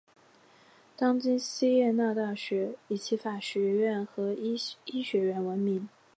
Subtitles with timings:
[0.95, 4.57] 当今锡耶纳大学以其法学院和医
[5.03, 5.87] 学院闻名。